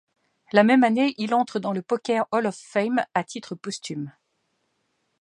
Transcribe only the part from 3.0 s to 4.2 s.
à titre posthume.